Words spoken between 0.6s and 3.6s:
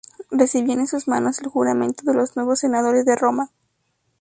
en sus manos el juramento de los nuevos senadores de Roma.